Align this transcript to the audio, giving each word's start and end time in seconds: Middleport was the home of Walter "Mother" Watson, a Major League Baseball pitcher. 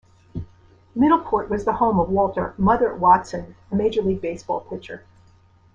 Middleport 0.97 1.47
was 1.47 1.63
the 1.63 1.73
home 1.73 1.99
of 1.99 2.09
Walter 2.09 2.55
"Mother" 2.57 2.91
Watson, 2.95 3.55
a 3.71 3.75
Major 3.75 4.01
League 4.01 4.19
Baseball 4.19 4.61
pitcher. 4.61 5.05